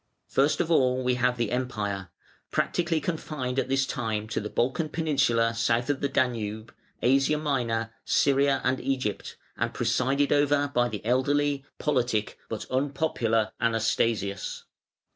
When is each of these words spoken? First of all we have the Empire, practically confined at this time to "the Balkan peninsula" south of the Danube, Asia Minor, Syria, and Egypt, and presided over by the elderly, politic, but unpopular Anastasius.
First 0.29 0.59
of 0.59 0.71
all 0.71 1.03
we 1.03 1.13
have 1.13 1.37
the 1.37 1.51
Empire, 1.51 2.09
practically 2.49 2.99
confined 2.99 3.59
at 3.59 3.69
this 3.69 3.85
time 3.85 4.27
to 4.29 4.39
"the 4.39 4.49
Balkan 4.49 4.89
peninsula" 4.89 5.53
south 5.53 5.91
of 5.91 6.01
the 6.01 6.09
Danube, 6.09 6.73
Asia 7.03 7.37
Minor, 7.37 7.93
Syria, 8.03 8.61
and 8.63 8.79
Egypt, 8.79 9.37
and 9.57 9.75
presided 9.75 10.31
over 10.33 10.71
by 10.73 10.89
the 10.89 11.05
elderly, 11.05 11.65
politic, 11.77 12.39
but 12.49 12.65
unpopular 12.71 13.51
Anastasius. 13.61 14.63